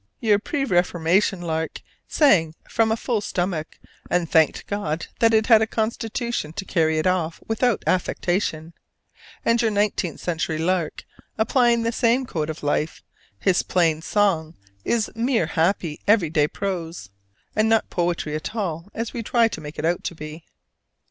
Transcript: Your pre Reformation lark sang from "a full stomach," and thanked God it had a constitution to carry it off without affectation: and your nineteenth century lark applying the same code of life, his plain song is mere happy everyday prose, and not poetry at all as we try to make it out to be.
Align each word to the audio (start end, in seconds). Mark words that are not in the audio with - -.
Your 0.19 0.39
pre 0.39 0.65
Reformation 0.65 1.41
lark 1.43 1.79
sang 2.07 2.55
from 2.67 2.91
"a 2.91 2.97
full 2.97 3.21
stomach," 3.21 3.77
and 4.09 4.27
thanked 4.27 4.65
God 4.65 5.05
it 5.21 5.45
had 5.45 5.61
a 5.61 5.67
constitution 5.67 6.53
to 6.53 6.65
carry 6.65 6.97
it 6.97 7.05
off 7.05 7.39
without 7.47 7.83
affectation: 7.85 8.73
and 9.45 9.61
your 9.61 9.69
nineteenth 9.69 10.19
century 10.19 10.57
lark 10.57 11.03
applying 11.37 11.83
the 11.83 11.91
same 11.91 12.25
code 12.25 12.49
of 12.49 12.63
life, 12.63 13.03
his 13.37 13.61
plain 13.61 14.01
song 14.01 14.55
is 14.83 15.11
mere 15.13 15.45
happy 15.45 15.99
everyday 16.07 16.47
prose, 16.47 17.11
and 17.55 17.69
not 17.69 17.91
poetry 17.91 18.33
at 18.35 18.55
all 18.55 18.89
as 18.95 19.13
we 19.13 19.21
try 19.21 19.47
to 19.49 19.61
make 19.61 19.77
it 19.77 19.85
out 19.85 20.03
to 20.05 20.15
be. 20.15 20.43